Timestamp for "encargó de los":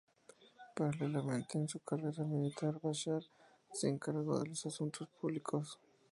3.87-4.65